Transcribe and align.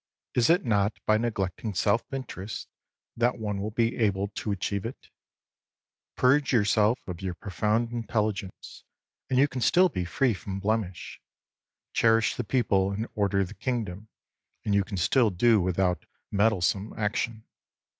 Is 0.33 0.49
it 0.49 0.65
not 0.65 0.97
by 1.05 1.19
neglecting 1.19 1.75
self 1.75 2.11
interest 2.11 2.67
that 3.15 3.37
one 3.37 3.61
will 3.61 3.69
be 3.69 3.97
able 3.97 4.29
to 4.29 4.51
achieve 4.51 4.83
it? 4.83 5.11
Purge 6.15 6.51
yourself 6.51 6.97
of 7.07 7.21
your 7.21 7.35
profound 7.35 7.91
intelligence, 7.91 8.83
and 9.29 9.37
you 9.37 9.47
can 9.47 9.61
still 9.61 9.89
be 9.89 10.03
free 10.03 10.33
from 10.33 10.59
blemish. 10.59 11.21
Cherish 11.93 12.35
the 12.35 12.43
people 12.43 12.89
and 12.89 13.05
order 13.13 13.43
the 13.43 13.53
kingdom, 13.53 14.07
and 14.65 14.73
you 14.73 14.83
can 14.83 14.97
still 14.97 15.29
do 15.29 15.61
without 15.61 16.07
meddlesome 16.31 16.93
action. 16.97 17.43